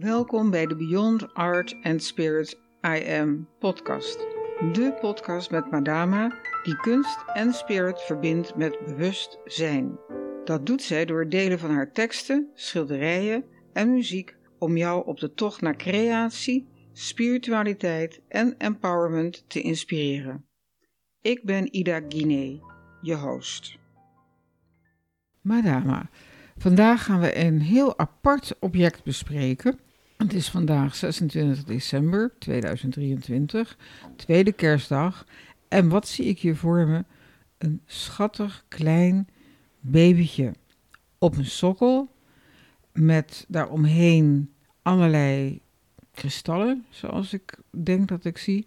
[0.00, 4.18] Welkom bij de Beyond Art and Spirit I Am podcast.
[4.72, 9.98] De podcast met Madama die kunst en spirit verbindt met bewustzijn.
[10.44, 15.34] Dat doet zij door delen van haar teksten, schilderijen en muziek om jou op de
[15.34, 20.46] tocht naar creatie, spiritualiteit en empowerment te inspireren.
[21.20, 22.62] Ik ben Ida Guinee,
[23.00, 23.78] je host.
[25.40, 26.10] Madama,
[26.56, 29.88] vandaag gaan we een heel apart object bespreken.
[30.20, 33.78] Het is vandaag 26 december 2023,
[34.16, 35.26] tweede kerstdag.
[35.68, 37.04] En wat zie ik hier voor me?
[37.58, 39.28] Een schattig klein
[39.80, 40.52] babytje
[41.18, 42.14] op een sokkel
[42.92, 44.52] met daaromheen
[44.82, 45.60] allerlei
[46.12, 48.66] kristallen, zoals ik denk dat ik zie.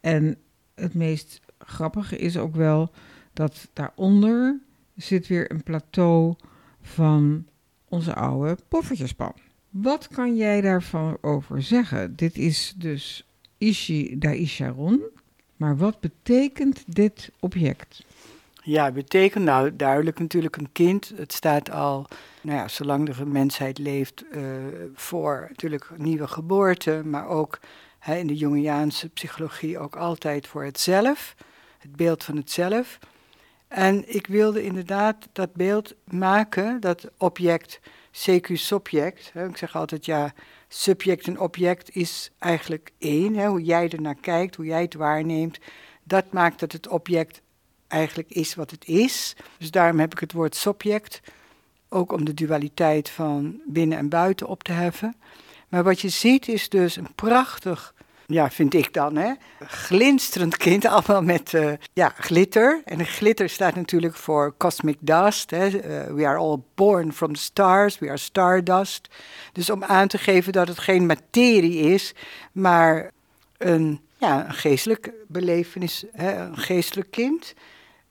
[0.00, 0.36] En
[0.74, 2.90] het meest grappige is ook wel
[3.32, 4.60] dat daaronder
[4.96, 6.34] zit weer een plateau
[6.80, 7.46] van
[7.88, 9.34] onze oude poffertjespan.
[9.70, 12.16] Wat kan jij daarvan over zeggen?
[12.16, 13.26] Dit is dus
[13.58, 15.02] Ishi Daisharon,
[15.56, 18.04] maar wat betekent dit object?
[18.62, 21.12] Ja, het betekent nou duidelijk natuurlijk een kind.
[21.16, 22.06] Het staat al,
[22.40, 24.42] nou ja, zolang de mensheid leeft, uh,
[24.94, 27.60] voor natuurlijk nieuwe geboorte, maar ook
[27.98, 31.34] hè, in de Jungiaanse psychologie ook altijd voor het zelf,
[31.78, 32.98] het beeld van het zelf.
[33.68, 37.80] En ik wilde inderdaad dat beeld maken, dat object,
[38.24, 39.32] CQ-subject.
[39.34, 40.32] Ik zeg altijd, ja,
[40.68, 43.34] subject en object is eigenlijk één.
[43.34, 45.58] Hè, hoe jij er naar kijkt, hoe jij het waarneemt,
[46.02, 47.42] dat maakt dat het object
[47.86, 49.36] eigenlijk is wat het is.
[49.58, 51.20] Dus daarom heb ik het woord subject,
[51.88, 55.16] ook om de dualiteit van binnen en buiten op te heffen.
[55.68, 57.94] Maar wat je ziet is dus een prachtig
[58.30, 59.32] ja, vind ik dan, hè.
[59.66, 62.82] Glinsterend kind, allemaal met uh, ja, glitter.
[62.84, 65.50] En glitter staat natuurlijk voor cosmic dust.
[65.50, 65.66] Hè.
[65.66, 69.08] Uh, we are all born from the stars, we are stardust.
[69.52, 72.14] Dus om aan te geven dat het geen materie is,
[72.52, 73.10] maar
[73.58, 77.54] een, ja, een geestelijk belevenis, hè, een geestelijk kind.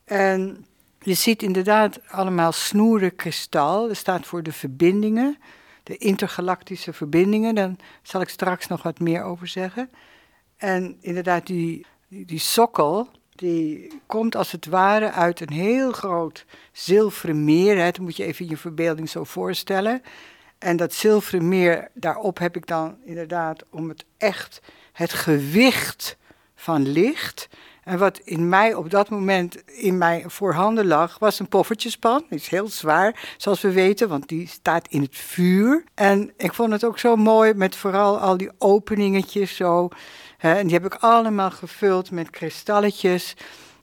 [0.06, 0.66] En
[1.00, 3.88] je ziet inderdaad allemaal snoeren kristal.
[3.88, 5.38] Dat staat voor de verbindingen
[5.88, 7.56] de intergalactische verbindingen.
[7.56, 9.90] Daar zal ik straks nog wat meer over zeggen.
[10.58, 17.44] En inderdaad, die, die, sokkel, die komt als het ware uit een heel groot zilveren
[17.44, 17.78] meer.
[17.78, 17.86] Hè.
[17.86, 20.02] Dat moet je even je verbeelding zo voorstellen.
[20.58, 24.62] En dat zilveren meer, daarop heb ik dan inderdaad om het echt
[24.94, 26.18] het gewicht
[26.56, 27.50] van licht
[27.88, 32.26] en wat in mij op dat moment in mijn voorhanden lag, was een poffertjespan.
[32.30, 35.84] Die is heel zwaar, zoals we weten, want die staat in het vuur.
[35.94, 39.90] En ik vond het ook zo mooi met vooral al die openingetjes zo.
[40.38, 43.36] Hè, en die heb ik allemaal gevuld met kristalletjes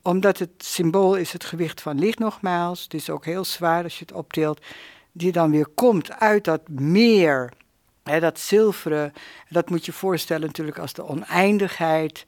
[0.03, 2.83] omdat het symbool is het gewicht van licht nogmaals.
[2.83, 4.61] Het is ook heel zwaar als je het opdeelt.
[5.13, 7.53] Die dan weer komt uit dat meer.
[8.03, 9.13] Hè, dat zilveren,
[9.49, 12.25] dat moet je voorstellen natuurlijk als de oneindigheid.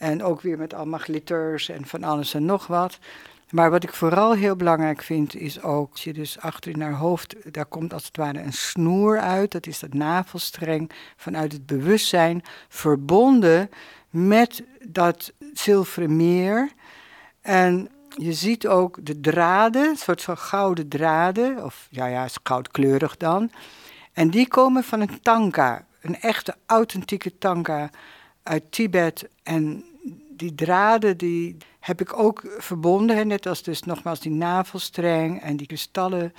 [0.00, 2.98] En ook weer met allemaal glitters en van alles en nog wat.
[3.50, 6.94] Maar wat ik vooral heel belangrijk vind, is ook, als je dus achter in haar
[6.94, 9.52] hoofd, daar komt als het ware een snoer uit.
[9.52, 13.70] Dat is dat navelstreng vanuit het bewustzijn, verbonden
[14.10, 16.70] met dat zilveren meer.
[17.40, 22.38] En je ziet ook de draden, een soort van gouden draden, of ja, ja, is
[22.42, 23.50] goudkleurig dan.
[24.12, 27.90] En die komen van een tanka, een echte authentieke tanka
[28.42, 29.28] uit Tibet.
[29.42, 29.84] En
[30.40, 35.66] die draden die heb ik ook verbonden, net als dus nogmaals die navelstreng en die
[35.66, 36.32] kristallen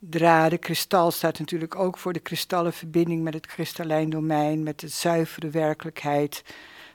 [0.00, 0.58] draden.
[0.58, 6.44] Kristal staat natuurlijk ook voor de kristallenverbinding met het kristallijn domein, met de zuivere werkelijkheid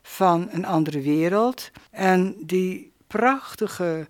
[0.02, 1.72] van een andere wereld.
[1.91, 4.07] En die prachtige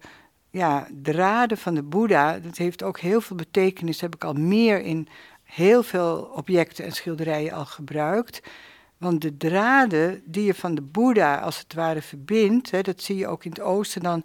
[0.50, 4.82] ja, draden van de Boeddha, dat heeft ook heel veel betekenis, heb ik al meer
[4.82, 5.08] in
[5.44, 8.42] heel veel objecten en schilderijen al gebruikt.
[8.98, 13.16] Want de draden die je van de Boeddha als het ware verbindt, hè, dat zie
[13.16, 14.24] je ook in het oosten, dan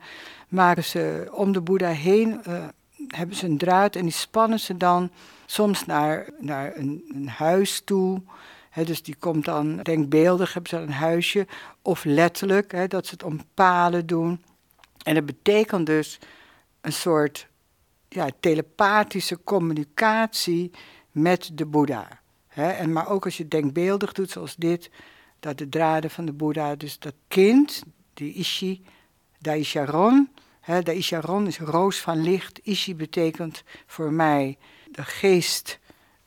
[0.49, 2.65] maken ze om de Boeddha heen, uh,
[3.06, 5.10] hebben ze een draad en die spannen ze dan
[5.47, 8.22] soms naar, naar een, een huis toe.
[8.84, 11.47] Dus die komt dan denkbeeldig, hebben ze een huisje,
[11.83, 14.42] of letterlijk, dat ze het om palen doen.
[15.03, 16.19] En dat betekent dus
[16.80, 17.47] een soort
[18.09, 20.71] ja, telepathische communicatie
[21.10, 22.22] met de Boeddha
[22.54, 24.91] en maar ook als je denkbeeldig doet zoals dit,
[25.41, 27.83] dat de draden van de Boeddha, dus dat kind,
[28.15, 28.83] die Ishi,
[29.39, 30.28] Daisharon,
[30.83, 34.59] Daisharon is roos van licht, Ishi betekent voor mij
[34.91, 35.78] de geest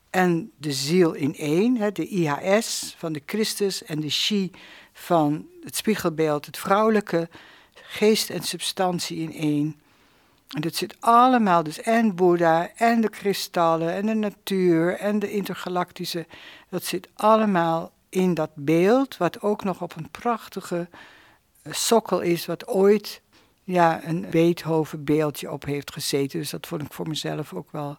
[0.09, 4.51] en de ziel in één, hè, de IHS van de Christus en de Shi
[4.93, 7.29] van het spiegelbeeld, het vrouwelijke,
[7.73, 9.79] geest en substantie in één.
[10.55, 15.31] En dat zit allemaal, dus en Boeddha, en de kristallen, en de natuur, en de
[15.31, 16.25] intergalactische.
[16.69, 20.87] Dat zit allemaal in dat beeld, wat ook nog op een prachtige
[21.61, 23.21] eh, sokkel is, wat ooit
[23.63, 26.39] ja, een Beethoven beeldje op heeft gezeten.
[26.39, 27.97] Dus dat vond ik voor mezelf ook wel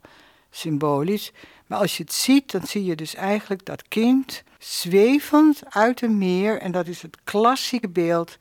[0.50, 1.32] symbolisch.
[1.66, 6.18] Maar als je het ziet, dan zie je dus eigenlijk dat kind zwevend uit een
[6.18, 6.60] meer.
[6.60, 8.36] En dat is het klassieke beeld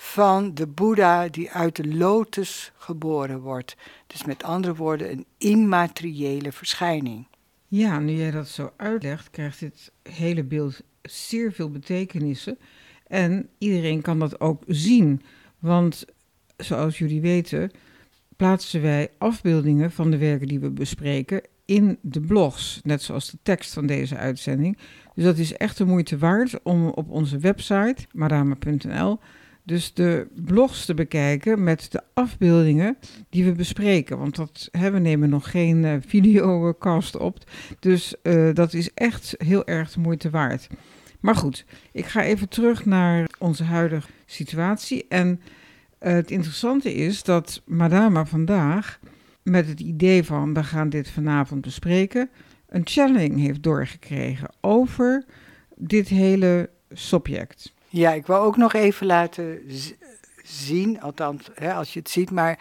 [0.00, 3.76] van de Boeddha die uit de lotus geboren wordt.
[4.06, 7.26] Dus met andere woorden, een immateriële verschijning.
[7.66, 12.58] Ja, nu jij dat zo uitlegt, krijgt dit hele beeld zeer veel betekenissen.
[13.06, 15.22] En iedereen kan dat ook zien.
[15.58, 16.04] Want
[16.56, 17.70] zoals jullie weten,
[18.36, 23.38] plaatsen wij afbeeldingen van de werken die we bespreken in de blogs, net zoals de
[23.42, 24.78] tekst van deze uitzending.
[25.14, 29.18] Dus dat is echt de moeite waard om op onze website, marama.nl,
[29.68, 32.98] dus de blogs te bekijken met de afbeeldingen
[33.30, 34.18] die we bespreken.
[34.18, 37.38] Want dat, we nemen nog geen uh, videocast op.
[37.78, 40.68] Dus uh, dat is echt heel erg de moeite waard.
[41.20, 45.06] Maar goed, ik ga even terug naar onze huidige situatie.
[45.08, 49.00] En uh, het interessante is dat Madama vandaag
[49.42, 52.30] met het idee van we gaan dit vanavond bespreken,
[52.68, 55.24] een challenge heeft doorgekregen over
[55.76, 57.76] dit hele subject.
[57.88, 59.62] Ja, ik wil ook nog even laten
[60.42, 62.58] zien, althans hè, als je het ziet, maar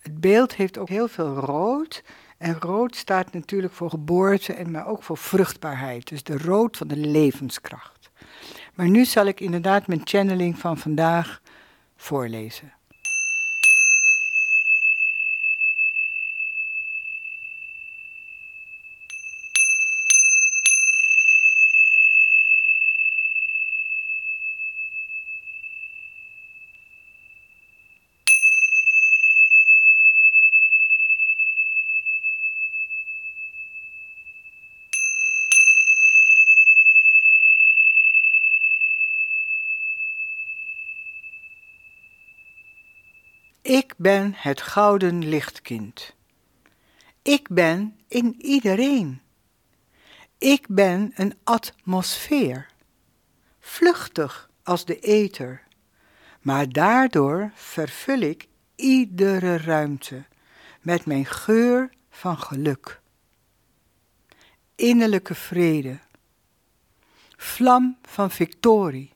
[0.00, 2.02] het beeld heeft ook heel veel rood.
[2.38, 6.08] En rood staat natuurlijk voor geboorte, en maar ook voor vruchtbaarheid.
[6.08, 8.10] Dus de rood van de levenskracht.
[8.74, 11.40] Maar nu zal ik inderdaad mijn channeling van vandaag
[11.96, 12.72] voorlezen.
[43.70, 46.14] Ik ben het gouden lichtkind.
[47.22, 49.20] Ik ben in iedereen.
[50.38, 52.66] Ik ben een atmosfeer,
[53.60, 55.62] vluchtig als de ether,
[56.40, 60.24] maar daardoor vervul ik iedere ruimte
[60.80, 63.00] met mijn geur van geluk.
[64.74, 65.98] Innerlijke vrede,
[67.36, 69.12] vlam van victorie.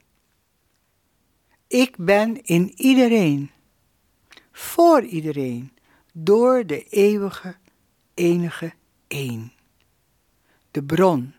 [1.67, 3.53] Ik ben in iedereen
[4.55, 5.73] voor iedereen,
[6.13, 7.57] door de eeuwige,
[8.15, 8.73] enige
[9.07, 9.53] één.
[10.71, 11.35] De bron,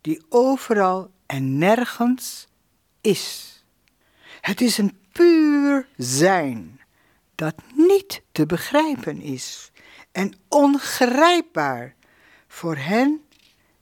[0.00, 2.48] die overal en nergens
[3.00, 3.54] is.
[4.40, 6.80] Het is een puur zijn
[7.34, 9.70] dat niet te begrijpen is
[10.12, 11.94] en ongrijpbaar
[12.46, 13.20] voor hen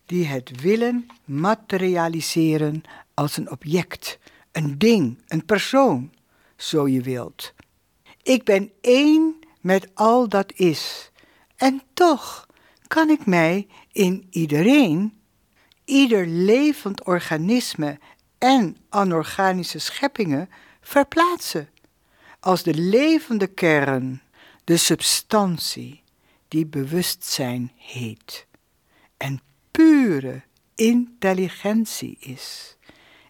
[0.07, 2.83] die het willen materialiseren
[3.15, 4.19] als een object,
[4.53, 6.13] een ding, een persoon,
[6.57, 7.55] zo je wilt.
[8.27, 11.11] Ik ben één met al dat is.
[11.57, 12.47] En toch
[12.87, 15.21] kan ik mij in iedereen,
[15.85, 17.99] ieder levend organisme
[18.39, 20.49] en anorganische scheppingen
[20.81, 21.69] verplaatsen.
[22.41, 24.23] Als de levende kern,
[24.65, 26.03] de substantie
[26.49, 28.47] die bewustzijn heet.
[29.17, 29.41] En
[29.71, 30.43] pure
[30.75, 32.77] intelligentie is,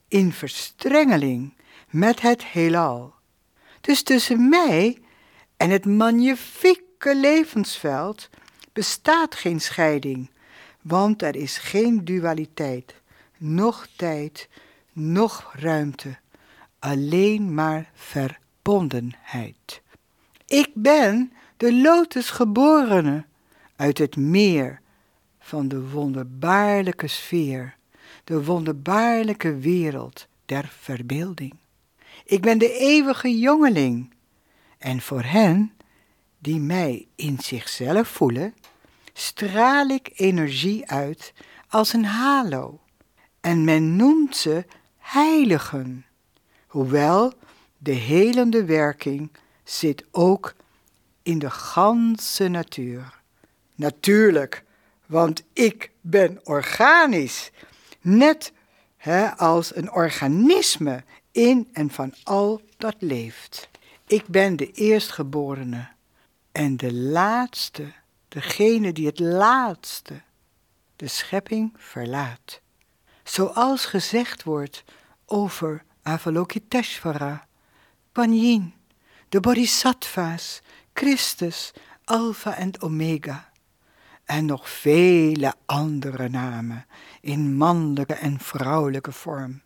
[0.08, 1.56] in verstrengeling
[1.88, 3.15] met het heelal
[3.86, 4.98] dus tussen mij
[5.56, 8.28] en het magnifieke levensveld
[8.72, 10.30] bestaat geen scheiding,
[10.82, 12.94] want er is geen dualiteit,
[13.36, 14.48] noch tijd,
[14.92, 16.18] noch ruimte,
[16.78, 19.82] alleen maar verbondenheid.
[20.46, 23.24] Ik ben de lotusgeborene
[23.76, 24.80] uit het meer
[25.38, 27.76] van de wonderbaarlijke sfeer,
[28.24, 31.54] de wonderbaarlijke wereld der verbeelding.
[32.26, 34.14] Ik ben de eeuwige jongeling.
[34.78, 35.72] En voor hen
[36.38, 38.54] die mij in zichzelf voelen,
[39.12, 41.32] straal ik energie uit
[41.68, 42.80] als een halo.
[43.40, 44.64] En men noemt ze
[44.98, 46.06] heiligen.
[46.66, 47.32] Hoewel
[47.78, 49.30] de helende werking
[49.64, 50.54] zit ook
[51.22, 53.20] in de ganse natuur.
[53.74, 54.64] Natuurlijk,
[55.06, 57.50] want ik ben organisch,
[58.00, 58.52] net
[58.96, 61.04] hè, als een organisme
[61.36, 63.68] in en van al dat leeft.
[64.06, 65.88] Ik ben de eerstgeborene
[66.52, 67.92] en de laatste,
[68.28, 70.20] degene die het laatste
[70.96, 72.60] de schepping verlaat.
[73.24, 74.84] Zoals gezegd wordt
[75.26, 77.46] over Avalokiteshvara,
[78.12, 78.74] Kuan Yin,
[79.28, 80.62] de Bodhisattva's,
[80.94, 81.72] Christus,
[82.04, 83.50] Alpha en Omega.
[84.24, 86.86] En nog vele andere namen
[87.20, 89.62] in mannelijke en vrouwelijke vorm,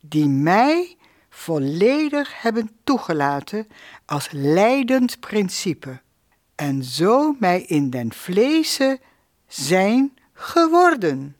[0.00, 0.96] die mij
[1.34, 3.68] volledig hebben toegelaten
[4.06, 6.00] als leidend principe,
[6.54, 9.00] en zo mij in den vleese
[9.46, 11.36] zijn geworden,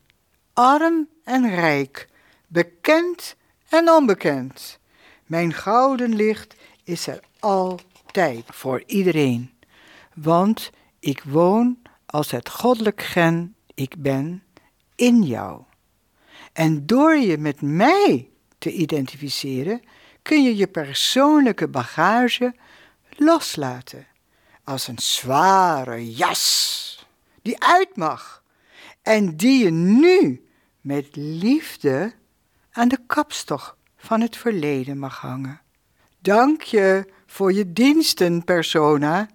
[0.53, 2.07] arm en rijk,
[2.47, 3.35] bekend
[3.69, 4.79] en onbekend.
[5.25, 9.51] Mijn gouden licht is er altijd voor iedereen,
[10.15, 14.43] want ik woon als het goddelijk gen ik ben
[14.95, 15.61] in jou.
[16.53, 18.31] En door je met mij
[18.63, 19.81] te identificeren,
[20.21, 22.55] kun je je persoonlijke bagage
[23.09, 24.07] loslaten
[24.63, 27.05] als een zware jas
[27.41, 28.43] die uit mag
[29.01, 30.47] en die je nu
[30.81, 32.13] met liefde
[32.71, 35.61] aan de kapstok van het verleden mag hangen.
[36.19, 39.29] Dank je voor je diensten, persona,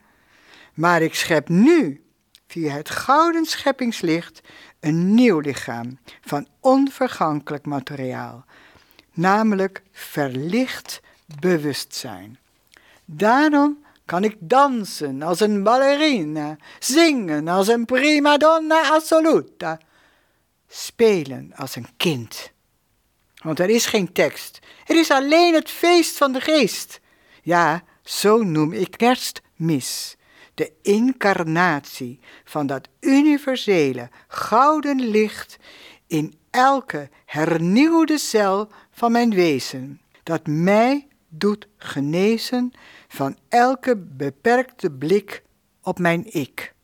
[0.75, 2.05] maar ik schep nu
[2.47, 4.41] via het gouden scheppingslicht
[4.81, 8.45] een nieuw lichaam van onvergankelijk materiaal,
[9.19, 11.01] namelijk verlicht
[11.41, 12.39] bewustzijn.
[13.05, 19.81] Daarom kan ik dansen als een ballerina, zingen als een prima donna assoluta,
[20.69, 22.51] spelen als een kind.
[23.43, 27.01] Want er is geen tekst, er is alleen het feest van de geest.
[27.43, 30.17] Ja, zo noem ik kerstmis
[30.55, 35.57] de incarnatie van dat universele gouden licht
[36.07, 42.73] in elke hernieuwde cel van mijn wezen, dat mij doet genezen
[43.09, 45.43] van elke beperkte blik
[45.83, 46.75] op mijn ik.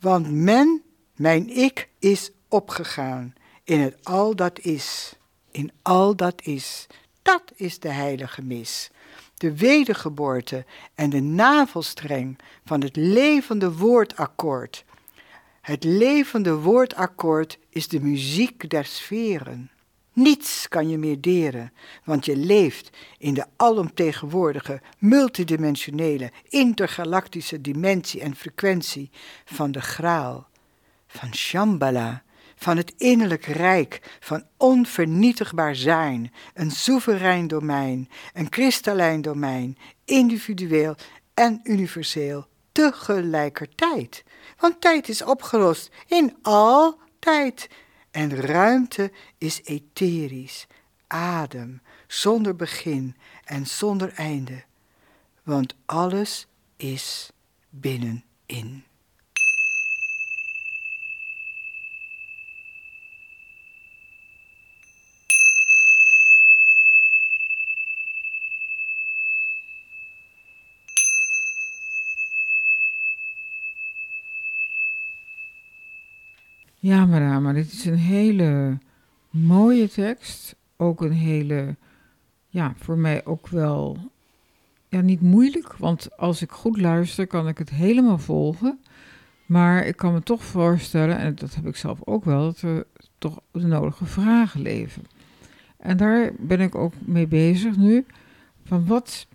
[0.00, 0.82] Want men,
[1.16, 5.16] mijn ik, is opgegaan in het al dat is,
[5.50, 6.86] in al dat is.
[7.22, 8.90] Dat is de heilige mis
[9.34, 10.64] de wedergeboorte
[10.94, 14.84] en de navelstreng van het levende woordakkoord.
[15.64, 19.70] Het levende woordakkoord is de muziek der sferen.
[20.12, 21.72] Niets kan je meer deren,
[22.04, 29.10] want je leeft in de alomtegenwoordige, multidimensionele, intergalactische dimensie en frequentie
[29.44, 30.48] van de graal,
[31.06, 32.22] van Shambhala,
[32.56, 40.96] van het innerlijk rijk van onvernietigbaar zijn, een soeverein domein, een kristallijn domein, individueel
[41.34, 44.24] en universeel tegelijkertijd.
[44.58, 47.68] Want tijd is opgelost in al tijd
[48.10, 50.66] en ruimte is etherisch,
[51.06, 54.64] adem, zonder begin en zonder einde,
[55.42, 57.30] want alles is
[57.70, 58.84] binnenin.
[76.84, 78.78] Ja, maar dit is een hele
[79.30, 80.56] mooie tekst.
[80.76, 81.76] Ook een hele,
[82.48, 83.98] ja, voor mij ook wel,
[84.88, 85.76] ja, niet moeilijk.
[85.76, 88.80] Want als ik goed luister, kan ik het helemaal volgen.
[89.46, 92.86] Maar ik kan me toch voorstellen, en dat heb ik zelf ook wel, dat er
[93.18, 95.02] toch de nodige vragen leven.
[95.76, 98.06] En daar ben ik ook mee bezig nu.
[98.64, 99.26] Van wat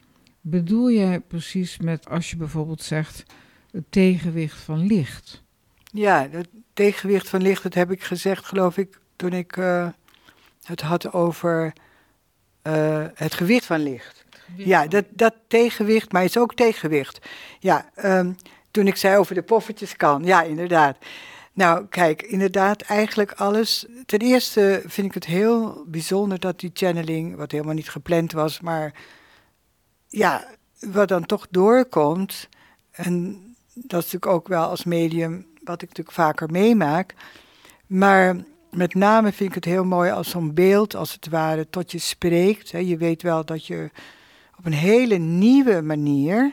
[0.41, 3.23] bedoel jij precies met als je bijvoorbeeld zegt
[3.71, 5.47] het tegenwicht van licht?
[5.91, 9.87] Ja, het tegenwicht van licht, dat heb ik gezegd, geloof ik, toen ik uh,
[10.63, 11.73] het had over
[12.63, 14.25] uh, het gewicht van licht.
[14.55, 17.19] ja, dat, dat tegenwicht, maar het is ook tegenwicht.
[17.59, 18.35] Ja, um,
[18.71, 20.97] toen ik zei over de poffertjes kan, ja, inderdaad.
[21.53, 23.85] Nou, kijk, inderdaad, eigenlijk alles.
[24.05, 28.59] Ten eerste vind ik het heel bijzonder dat die channeling, wat helemaal niet gepland was,
[28.59, 28.93] maar
[30.07, 30.47] ja,
[30.79, 32.49] wat dan toch doorkomt.
[32.91, 33.31] En
[33.73, 37.13] dat is natuurlijk ook wel als medium wat ik natuurlijk vaker meemaak.
[37.87, 38.35] Maar
[38.71, 41.97] met name vind ik het heel mooi als zo'n beeld, als het ware, tot je
[41.97, 42.69] spreekt.
[42.69, 43.89] Je weet wel dat je
[44.57, 46.51] op een hele nieuwe manier,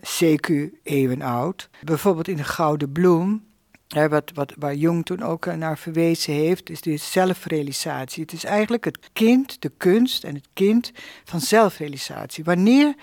[0.00, 0.48] CQ
[0.82, 3.46] eeuwen oud, bijvoorbeeld in de Gouden Bloem,
[3.88, 8.22] wat, wat, waar Jung toen ook eh, naar verwezen heeft, is de zelfrealisatie.
[8.22, 10.92] Het is eigenlijk het kind, de kunst en het kind
[11.24, 12.44] van zelfrealisatie.
[12.44, 12.94] Wanneer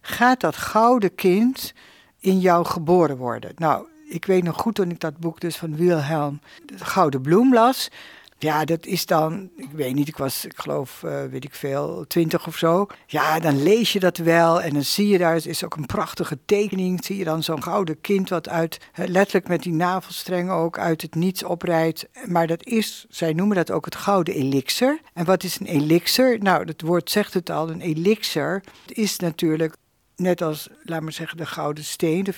[0.00, 1.72] gaat dat gouden kind
[2.18, 3.52] in jou geboren worden?
[3.56, 7.54] Nou, ik weet nog goed toen ik dat boek dus van Wilhelm de Gouden Bloem
[7.54, 7.90] las.
[8.38, 12.04] Ja, dat is dan, ik weet niet, ik was, ik geloof, uh, weet ik veel,
[12.08, 12.86] twintig of zo.
[13.06, 16.38] Ja, dan lees je dat wel en dan zie je daar, is ook een prachtige
[16.44, 17.04] tekening.
[17.04, 21.14] Zie je dan zo'n gouden kind wat uit, letterlijk met die navelstreng ook, uit het
[21.14, 22.08] niets oprijdt.
[22.26, 25.00] Maar dat is, zij noemen dat ook het gouden elixir.
[25.12, 26.38] En wat is een elixir?
[26.38, 29.76] Nou, het woord zegt het al, een elixir is natuurlijk
[30.16, 32.34] net als, laat maar zeggen, de gouden steen, de,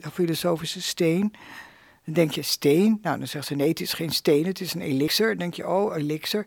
[0.00, 1.32] de filosofische steen.
[2.04, 2.98] Dan denk je steen.
[3.02, 5.28] Nou, dan zegt ze nee, het is geen steen, het is een elixir.
[5.28, 6.46] Dan denk je, oh, elixir.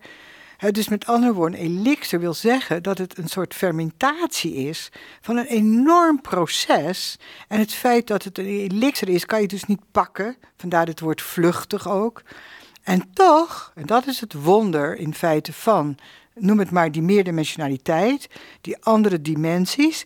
[0.71, 5.45] dus met andere woorden, elixir wil zeggen dat het een soort fermentatie is van een
[5.45, 7.19] enorm proces.
[7.47, 10.35] En het feit dat het een elixir is, kan je dus niet pakken.
[10.57, 12.23] Vandaar het woord vluchtig ook.
[12.83, 15.97] En toch, en dat is het wonder in feite van,
[16.33, 18.27] noem het maar die meerdimensionaliteit,
[18.61, 20.05] die andere dimensies,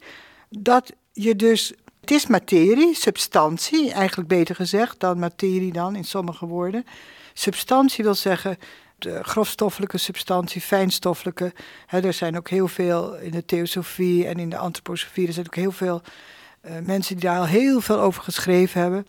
[0.60, 6.46] dat je dus het is materie, substantie, eigenlijk beter gezegd dan materie dan in sommige
[6.46, 6.86] woorden.
[7.34, 8.58] Substantie wil zeggen
[8.98, 11.54] de grofstoffelijke substantie, fijnstoffelijke.
[11.88, 15.56] er zijn ook heel veel in de theosofie en in de antroposofie, er zijn ook
[15.56, 16.02] heel veel
[16.62, 19.06] uh, mensen die daar al heel veel over geschreven hebben.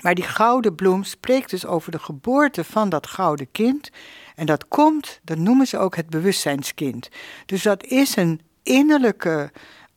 [0.00, 3.90] Maar die gouden bloem spreekt dus over de geboorte van dat gouden kind.
[4.34, 7.08] En dat komt, dat noemen ze ook het bewustzijnskind.
[7.46, 9.50] Dus dat is een innerlijke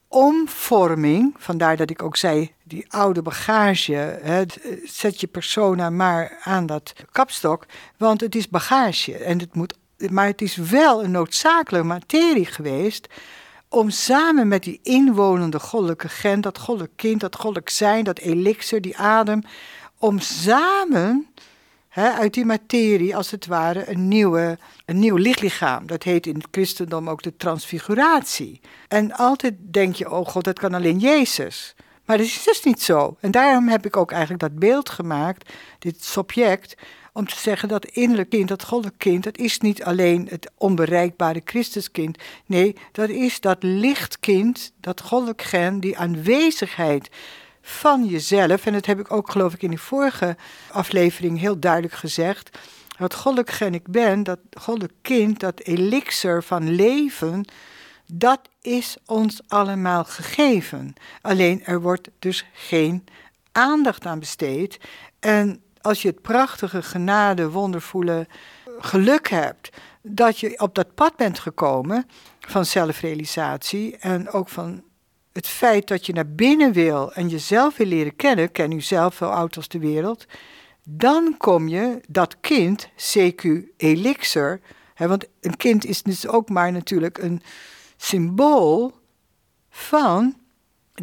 [0.09, 4.43] omvorming, vandaar dat ik ook zei, die oude bagage, hè,
[4.83, 7.65] zet je persona maar aan dat kapstok,
[7.97, 9.17] want het is bagage.
[9.17, 9.77] En het moet,
[10.09, 13.07] maar het is wel een noodzakelijke materie geweest
[13.69, 18.81] om samen met die inwonende goddelijke gen, dat goddelijk kind, dat goddelijk zijn, dat elixir,
[18.81, 19.41] die adem,
[19.97, 21.27] om samen
[21.93, 25.87] uit die materie als het ware een, nieuwe, een nieuw lichtlichaam.
[25.87, 28.61] Dat heet in het christendom ook de transfiguratie.
[28.87, 31.75] En altijd denk je, oh god, dat kan alleen Jezus.
[32.05, 33.17] Maar dat is dus niet zo.
[33.19, 36.75] En daarom heb ik ook eigenlijk dat beeld gemaakt, dit subject,
[37.13, 41.41] om te zeggen dat innerlijk kind, dat goddelijk kind, dat is niet alleen het onbereikbare
[41.45, 42.17] Christuskind.
[42.45, 47.09] Nee, dat is dat lichtkind, dat goddelijk gen, die aanwezigheid
[47.69, 48.65] van jezelf.
[48.65, 50.35] En dat heb ik ook, geloof ik, in die vorige
[50.71, 52.57] aflevering heel duidelijk gezegd.
[52.97, 57.45] Wat goddelijk gen ik ben, dat goddelijk kind, dat elixir van leven,
[58.05, 60.93] dat is ons allemaal gegeven.
[61.21, 63.05] Alleen er wordt dus geen
[63.51, 64.79] aandacht aan besteed.
[65.19, 68.27] En als je het prachtige, genade, wondervolle
[68.79, 69.69] geluk hebt
[70.01, 72.07] dat je op dat pad bent gekomen
[72.39, 74.83] van zelfrealisatie en ook van
[75.33, 79.15] het feit dat je naar binnen wil en jezelf wil leren kennen, ken u zelf
[79.15, 80.25] zo oud als de wereld,
[80.83, 83.43] dan kom je dat kind, CQ
[83.77, 84.61] elixir,
[84.93, 87.41] hè, want een kind is dus ook maar natuurlijk een
[87.97, 88.97] symbool
[89.69, 90.38] van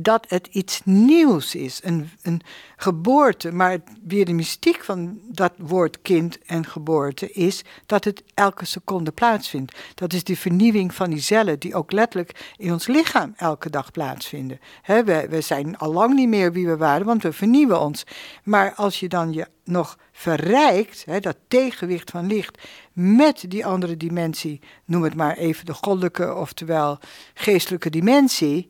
[0.00, 2.40] dat het iets nieuws is, een, een
[2.76, 3.52] geboorte.
[3.52, 9.12] Maar weer de mystiek van dat woord kind en geboorte is dat het elke seconde
[9.12, 9.76] plaatsvindt.
[9.94, 13.90] Dat is die vernieuwing van die cellen die ook letterlijk in ons lichaam elke dag
[13.90, 14.61] plaatsvinden.
[14.85, 18.04] We, zijn al lang niet meer wie we waren, want we vernieuwen ons.
[18.42, 22.59] Maar als je dan je nog verrijkt, dat tegenwicht van licht,
[22.92, 26.98] met die andere dimensie, noem het maar even de goddelijke, oftewel
[27.35, 28.66] geestelijke dimensie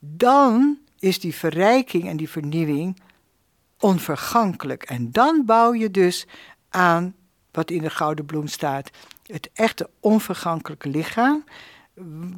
[0.00, 3.00] dan is die verrijking en die vernieuwing
[3.78, 4.82] onvergankelijk.
[4.82, 6.26] En dan bouw je dus
[6.68, 7.14] aan
[7.50, 8.90] wat in de gouden bloem staat:
[9.26, 11.44] het echte onvergankelijke lichaam,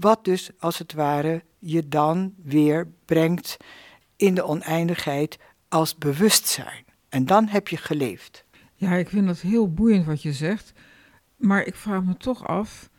[0.01, 3.57] wat dus als het ware je dan weer brengt
[4.17, 6.85] in de oneindigheid als bewustzijn.
[7.09, 8.45] En dan heb je geleefd.
[8.75, 10.73] Ja, ik vind dat heel boeiend wat je zegt.
[11.37, 12.91] Maar ik vraag me toch af.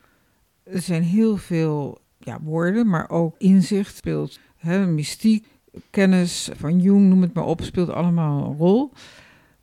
[0.63, 5.45] Er zijn heel veel ja, woorden, maar ook inzicht speelt Mystiek,
[5.89, 8.91] kennis van Jung, noem het maar op, speelt allemaal een rol.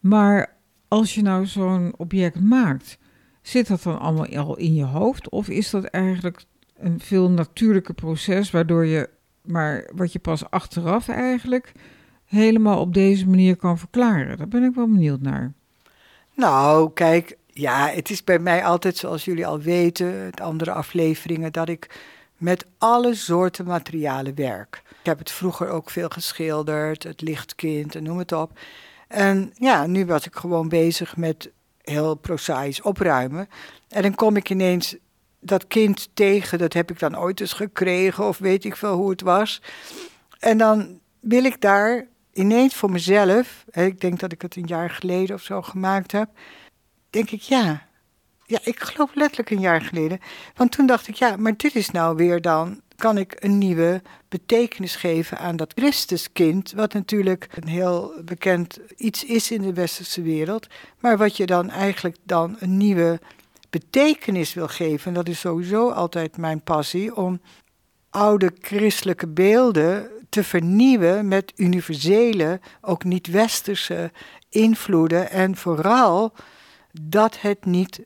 [0.00, 0.56] Maar
[0.88, 2.98] als je nou zo'n object maakt,
[3.42, 5.28] zit dat dan allemaal al in je hoofd?
[5.28, 6.44] Of is dat eigenlijk
[6.76, 9.08] een veel natuurlijker proces, waardoor je,
[9.42, 11.72] maar wat je pas achteraf eigenlijk
[12.24, 14.38] helemaal op deze manier kan verklaren?
[14.38, 15.52] Daar ben ik wel benieuwd naar.
[16.34, 21.52] Nou, kijk, ja, het is bij mij altijd, zoals jullie al weten, de andere afleveringen,
[21.52, 22.00] dat ik
[22.40, 24.82] met alle soorten materialen werk.
[24.88, 28.58] Ik heb het vroeger ook veel geschilderd, het lichtkind en noem het op.
[29.08, 31.50] En ja, nu was ik gewoon bezig met
[31.82, 33.48] heel prozaïs opruimen.
[33.88, 34.96] En dan kom ik ineens
[35.40, 39.10] dat kind tegen, dat heb ik dan ooit eens gekregen of weet ik veel hoe
[39.10, 39.62] het was.
[40.38, 44.90] En dan wil ik daar ineens voor mezelf, ik denk dat ik het een jaar
[44.90, 46.28] geleden of zo gemaakt heb,
[47.10, 47.88] denk ik ja,
[48.50, 50.20] ja, ik geloof letterlijk een jaar geleden.
[50.54, 54.02] Want toen dacht ik, ja, maar dit is nou weer dan, kan ik een nieuwe
[54.28, 60.22] betekenis geven aan dat Christuskind, wat natuurlijk een heel bekend iets is in de westerse
[60.22, 60.66] wereld,
[60.98, 63.20] maar wat je dan eigenlijk dan een nieuwe
[63.70, 65.06] betekenis wil geven.
[65.06, 67.40] En dat is sowieso altijd mijn passie, om
[68.10, 74.10] oude christelijke beelden te vernieuwen met universele, ook niet-westerse
[74.48, 76.32] invloeden en vooral
[76.92, 78.00] dat het niet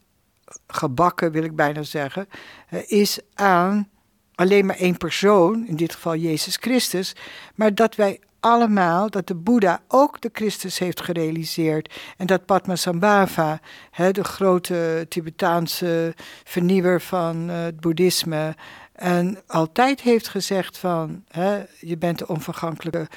[0.67, 2.29] gebakken, wil ik bijna zeggen,
[2.69, 3.89] eh, is aan
[4.35, 7.17] alleen maar één persoon, in dit geval Jezus Christus,
[7.55, 11.95] maar dat wij allemaal, dat de Boeddha ook de Christus heeft gerealiseerd.
[12.17, 18.55] En dat Padmasambhava, hè, de grote Tibetaanse vernieuwer van uh, het boeddhisme,
[18.93, 23.09] en altijd heeft gezegd van, hè, je bent de onvergankelijke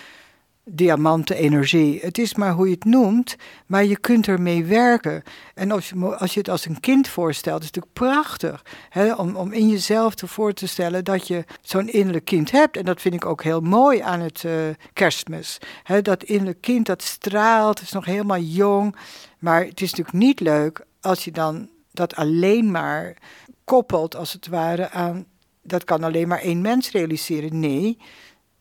[0.70, 2.00] diamanten energie.
[2.00, 5.24] Het is maar hoe je het noemt, maar je kunt ermee werken.
[5.54, 8.66] En als je, als je het als een kind voorstelt, is het natuurlijk prachtig.
[8.90, 12.78] Hè, om, om in jezelf te voor te stellen dat je zo'n innerlijk kind hebt.
[12.78, 14.54] En dat vind ik ook heel mooi aan het uh,
[14.94, 15.58] kerstmis.
[15.84, 18.96] Hè, dat innerlijk kind dat straalt, is nog helemaal jong.
[19.40, 23.18] Maar het is natuurlijk niet leuk als je dan dat alleen maar
[23.64, 25.26] koppelt, als het ware, aan
[25.68, 27.60] dat kan alleen maar één mens realiseren.
[27.60, 27.98] Nee,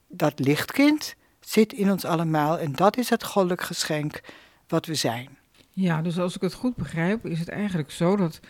[0.09, 1.14] dat lichtkind
[1.49, 4.21] zit in ons allemaal en dat is het goddelijk geschenk
[4.69, 5.29] wat we zijn.
[5.71, 8.41] Ja, dus als ik het goed begrijp, is het eigenlijk zo dat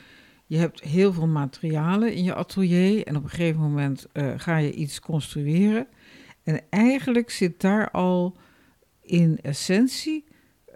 [0.47, 4.57] je hebt heel veel materialen in je atelier en op een gegeven moment uh, ga
[4.57, 5.87] je iets construeren.
[6.43, 8.37] En eigenlijk zit daar al
[9.03, 10.25] in essentie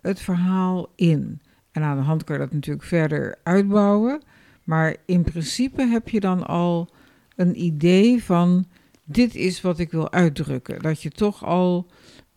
[0.01, 1.41] het verhaal in.
[1.73, 4.23] En aan de hand kan je dat natuurlijk verder uitbouwen.
[4.65, 6.89] Maar in principe heb je dan al
[7.37, 8.67] een idee van
[9.05, 10.83] dit is wat ik wil uitdrukken.
[10.83, 11.87] Dat je toch al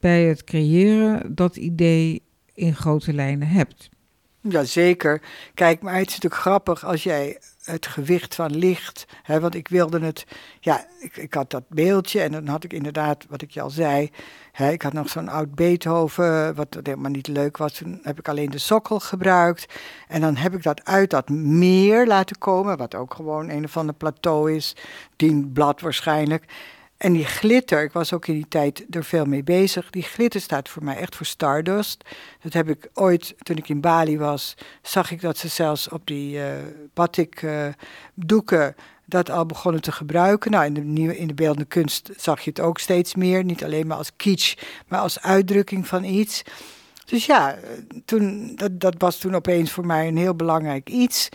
[0.04, 3.90] bij het creëren dat idee in grote lijnen hebt.
[4.42, 5.22] Jazeker.
[5.54, 9.06] Kijk, maar het is natuurlijk grappig als jij het gewicht van licht.
[9.24, 10.26] Hè, want ik wilde het.
[10.60, 13.70] Ja, ik, ik had dat beeldje en dan had ik inderdaad, wat ik je al
[13.70, 14.10] zei.
[14.52, 17.74] Hè, ik had nog zo'n oud Beethoven, wat helemaal niet leuk was.
[17.74, 19.66] Toen heb ik alleen de sokkel gebruikt.
[20.08, 23.78] En dan heb ik dat uit dat meer laten komen, wat ook gewoon een of
[23.78, 24.76] ander plateau is.
[25.16, 26.46] Tien blad waarschijnlijk.
[27.04, 29.90] En die glitter, ik was ook in die tijd er veel mee bezig.
[29.90, 32.04] Die glitter staat voor mij echt voor Stardust.
[32.42, 36.08] Dat heb ik ooit, toen ik in Bali was, zag ik dat ze zelfs op
[36.08, 36.46] die uh,
[36.94, 37.68] batik uh,
[38.14, 40.52] doeken dat al begonnen te gebruiken.
[40.52, 43.44] Nou, in de, nieuwe, in de beeldende kunst zag je het ook steeds meer.
[43.44, 44.56] Niet alleen maar als kitsch,
[44.88, 46.42] maar als uitdrukking van iets.
[47.06, 47.58] Dus ja,
[48.06, 51.30] toen, dat, dat was toen opeens voor mij een heel belangrijk iets.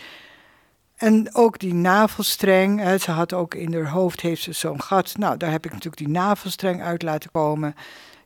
[0.99, 2.81] En ook die navelstreng.
[2.81, 5.17] Hè, ze had ook in haar hoofd heeft ze zo'n gat.
[5.17, 7.75] Nou, daar heb ik natuurlijk die navelstreng uit laten komen.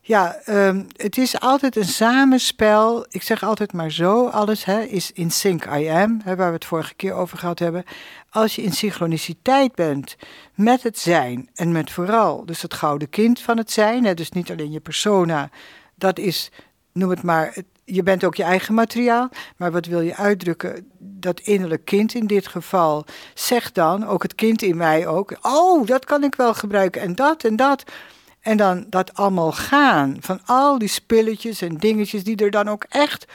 [0.05, 3.07] Ja, um, het is altijd een samenspel.
[3.09, 6.65] Ik zeg altijd maar zo: alles hè, is in sync I am, waar we het
[6.65, 7.85] vorige keer over gehad hebben.
[8.31, 10.17] Als je in synchroniciteit bent
[10.55, 14.31] met het zijn en met vooral dus het gouden kind van het zijn, hè, dus
[14.31, 15.51] niet alleen je persona,
[15.95, 16.51] dat is,
[16.93, 20.91] noem het maar, je bent ook je eigen materiaal, maar wat wil je uitdrukken?
[20.99, 23.05] Dat innerlijk kind in dit geval.
[23.35, 27.15] Zeg dan, ook het kind in mij ook, oh, dat kan ik wel gebruiken en
[27.15, 27.85] dat en dat.
[28.41, 32.85] En dan dat allemaal gaan van al die spilletjes en dingetjes die er dan ook
[32.89, 33.27] echt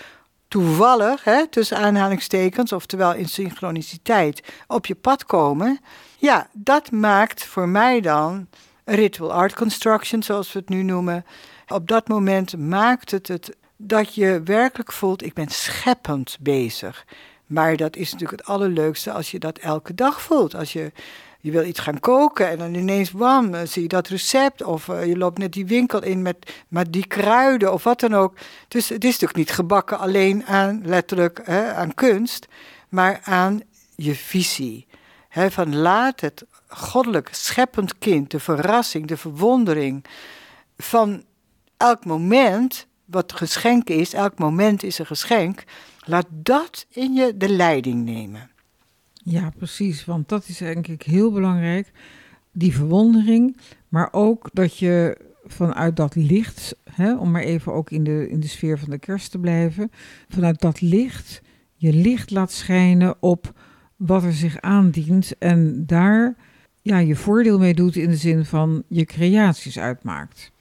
[0.47, 5.79] toevallig, hè, tussen aanhalingstekens, oftewel in synchroniciteit, op je pad komen.
[6.17, 8.47] Ja, dat maakt voor mij dan
[8.85, 11.25] ritual art construction, zoals we het nu noemen.
[11.67, 17.05] Op dat moment maakt het het dat je werkelijk voelt, ik ben scheppend bezig.
[17.45, 20.55] Maar dat is natuurlijk het allerleukste als je dat elke dag voelt.
[20.55, 20.91] Als je,
[21.39, 24.63] je wil iets gaan koken en dan ineens, wam, eh, zie je dat recept.
[24.63, 28.15] Of uh, je loopt net die winkel in met, met die kruiden of wat dan
[28.15, 28.33] ook.
[28.67, 32.47] Dus het is natuurlijk niet gebakken alleen aan, letterlijk, hè, aan kunst,
[32.89, 33.61] maar aan
[33.95, 34.87] je visie.
[35.29, 40.05] Van laat het goddelijk scheppend kind, de verrassing, de verwondering
[40.77, 41.23] van
[41.77, 45.63] elk moment wat geschenk is, elk moment is een geschenk,
[46.05, 48.49] laat dat in je de leiding nemen.
[49.13, 51.91] Ja, precies, want dat is denk ik heel belangrijk.
[52.51, 58.03] Die verwondering, maar ook dat je vanuit dat licht, hè, om maar even ook in
[58.03, 59.91] de, in de sfeer van de kerst te blijven,
[60.29, 61.41] vanuit dat licht
[61.77, 63.53] je licht laat schijnen op
[63.95, 66.35] wat er zich aandient en daar
[66.81, 70.51] ja, je voordeel mee doet in de zin van je creaties uitmaakt.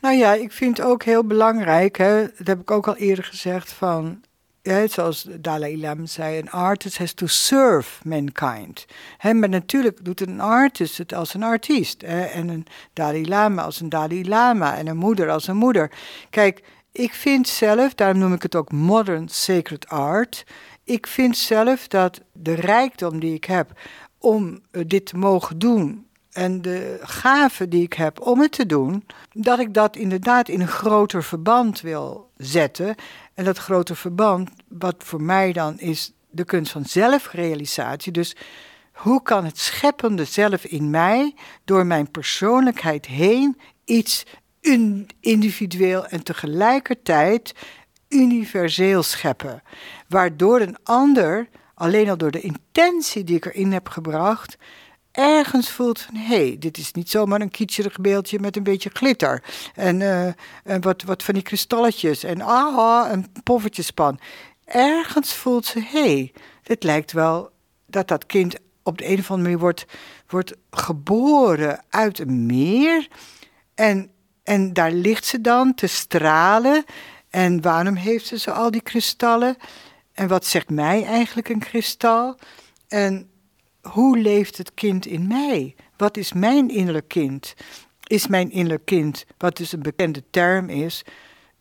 [0.00, 3.72] Nou ja, ik vind ook heel belangrijk, hè, dat heb ik ook al eerder gezegd,
[3.72, 4.20] van,
[4.86, 8.86] zoals Dalai Lama zei, een artist has to serve mankind.
[9.22, 12.02] Maar natuurlijk doet een artist het als een artiest.
[12.02, 15.90] En een Dalai Lama als een Dalai Lama en een moeder als een moeder.
[16.30, 20.44] Kijk, ik vind zelf, daarom noem ik het ook modern sacred art.
[20.84, 23.72] Ik vind zelf dat de rijkdom die ik heb
[24.18, 28.66] om eh, dit te mogen doen en de gave die ik heb om het te
[28.66, 32.94] doen, dat ik dat inderdaad in een groter verband wil zetten.
[33.34, 38.12] En dat groter verband, wat voor mij dan is de kunst van zelfrealisatie.
[38.12, 38.36] Dus
[38.92, 44.24] hoe kan het scheppende zelf in mij door mijn persoonlijkheid heen iets
[45.20, 47.54] individueel en tegelijkertijd
[48.08, 49.62] universeel scheppen,
[50.08, 54.56] waardoor een ander alleen al door de intentie die ik erin heb gebracht
[55.18, 56.14] ergens voelt van...
[56.14, 59.42] hé, hey, dit is niet zomaar een kitscherig beeldje met een beetje glitter.
[59.74, 60.26] En, uh,
[60.64, 62.24] en wat, wat van die kristalletjes.
[62.24, 64.18] En aha, een poffertjespan.
[64.64, 67.50] Ergens voelt ze, hé, hey, dit lijkt wel
[67.86, 69.84] dat dat kind op de een of andere manier wordt,
[70.28, 73.08] wordt geboren uit een meer.
[73.74, 74.10] En,
[74.42, 76.84] en daar ligt ze dan te stralen.
[77.30, 79.56] En waarom heeft ze zo al die kristallen?
[80.12, 82.38] En wat zegt mij eigenlijk een kristal?
[82.88, 83.30] En
[83.88, 85.74] hoe leeft het kind in mij?
[85.96, 87.54] Wat is mijn innerlijk kind?
[88.06, 91.04] Is mijn innerlijk kind, wat dus een bekende term is,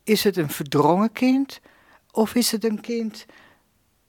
[0.03, 1.59] is het een verdrongen kind?
[2.11, 3.25] Of is het een kind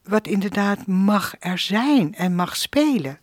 [0.03, 3.19] wat inderdaad mag er zijn en mag spelen?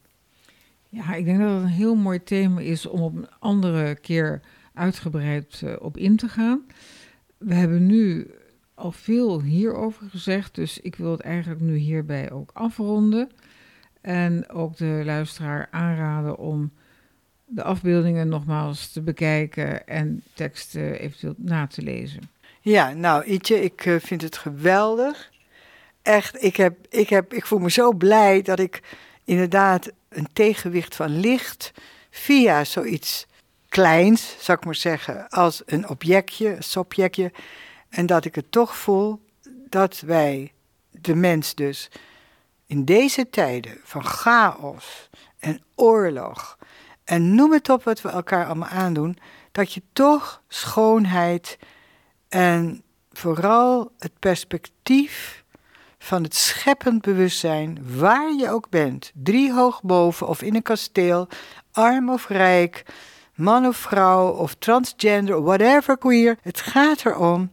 [0.89, 4.41] Ja, ik denk dat het een heel mooi thema is om op een andere keer
[4.75, 6.67] uitgebreid uh, op in te gaan.
[7.39, 8.31] We hebben nu
[8.75, 13.31] al veel hierover gezegd, dus ik wil het eigenlijk nu hierbij ook afronden.
[14.07, 16.73] En ook de luisteraar aanraden om
[17.45, 22.31] de afbeeldingen nogmaals te bekijken en teksten eventueel na te lezen.
[22.61, 25.31] Ja, nou Ietje, ik uh, vind het geweldig.
[26.03, 28.83] Echt, ik, heb, ik, heb, ik voel me zo blij dat ik
[29.25, 31.73] inderdaad een tegenwicht van licht
[32.11, 33.27] via zoiets
[33.69, 37.33] kleins, zou ik maar zeggen, als een objectje, een subjectje,
[37.89, 39.21] en dat ik het toch voel
[39.69, 40.53] dat wij,
[40.91, 41.91] de mens dus,
[42.67, 46.59] in deze tijden van chaos en oorlog
[47.07, 49.19] en noem het op wat we elkaar allemaal aandoen,
[49.53, 51.59] dat je toch schoonheid
[52.29, 55.45] en vooral het perspectief
[55.99, 61.29] van het scheppend bewustzijn, waar je ook bent, drie hoog boven of in een kasteel,
[61.73, 62.83] arm of rijk,
[63.35, 66.39] man of vrouw of transgender, whatever queer.
[66.43, 67.53] Het gaat erom,